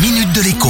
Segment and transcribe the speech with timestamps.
[0.00, 0.68] minute de l'écho.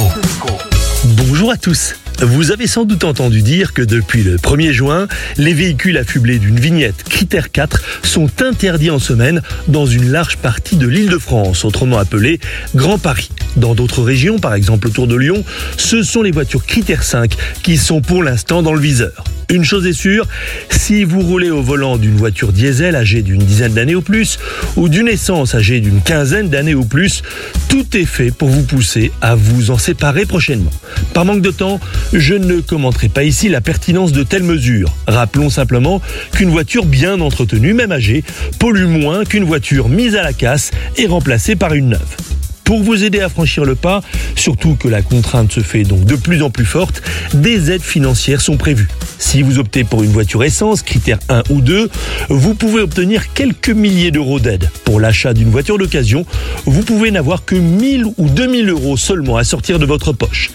[1.05, 1.95] Bonjour à tous.
[2.19, 6.59] Vous avez sans doute entendu dire que depuis le 1er juin, les véhicules affublés d'une
[6.59, 11.63] vignette critère 4 sont interdits en semaine dans une large partie de l'île de France,
[11.63, 12.39] autrement appelée
[12.75, 13.29] Grand Paris.
[13.55, 15.43] Dans d'autres régions, par exemple autour de Lyon,
[15.77, 19.23] ce sont les voitures critère 5 qui sont pour l'instant dans le viseur.
[19.51, 20.27] Une chose est sûre,
[20.69, 24.37] si vous roulez au volant d'une voiture diesel âgée d'une dizaine d'années ou plus,
[24.75, 27.23] ou d'une essence âgée d'une quinzaine d'années ou plus,
[27.67, 30.69] tout est fait pour vous pousser à vous en séparer prochainement.
[31.13, 31.79] Par manque de temps,
[32.13, 34.93] je ne commenterai pas ici la pertinence de telles mesures.
[35.07, 35.99] Rappelons simplement
[36.31, 38.23] qu'une voiture bien entretenue, même âgée,
[38.59, 42.38] pollue moins qu'une voiture mise à la casse et remplacée par une neuve.
[42.69, 44.01] Pour vous aider à franchir le pas,
[44.35, 47.01] surtout que la contrainte se fait donc de plus en plus forte,
[47.33, 48.87] des aides financières sont prévues.
[49.17, 51.89] Si vous optez pour une voiture essence, critère 1 ou 2,
[52.29, 54.69] vous pouvez obtenir quelques milliers d'euros d'aide.
[54.85, 56.27] Pour l'achat d'une voiture d'occasion,
[56.67, 60.51] vous pouvez n'avoir que 1000 ou 2000 euros seulement à sortir de votre poche.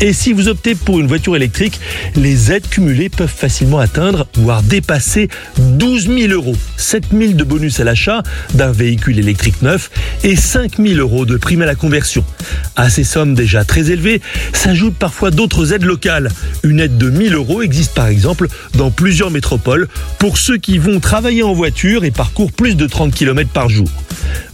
[0.00, 1.80] Et si vous optez pour une voiture électrique,
[2.14, 6.54] les aides cumulées peuvent facilement atteindre, voire dépasser 12 000 euros.
[6.76, 8.22] 7 000 de bonus à l'achat
[8.54, 9.90] d'un véhicule électrique neuf
[10.22, 12.24] et 5 000 euros de prime à la conversion.
[12.76, 14.20] À ces sommes déjà très élevées
[14.52, 16.30] s'ajoutent parfois d'autres aides locales.
[16.62, 19.88] Une aide de 1000 euros existe par exemple dans plusieurs métropoles
[20.20, 23.88] pour ceux qui vont travailler en voiture et parcourent plus de 30 km par jour.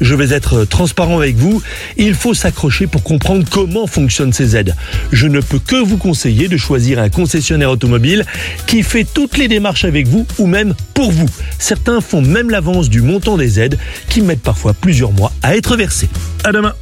[0.01, 1.63] Je vais être transparent avec vous.
[1.97, 4.75] Il faut s'accrocher pour comprendre comment fonctionnent ces aides.
[5.13, 8.25] Je ne peux que vous conseiller de choisir un concessionnaire automobile
[8.67, 11.29] qui fait toutes les démarches avec vous ou même pour vous.
[11.59, 15.77] Certains font même l'avance du montant des aides qui mettent parfois plusieurs mois à être
[15.77, 16.09] versés.
[16.45, 16.75] À demain.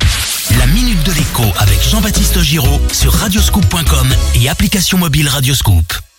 [0.58, 6.11] La minute de l'écho avec Jean-Baptiste Giraud sur radioscoop.com et application mobile Radioscoop.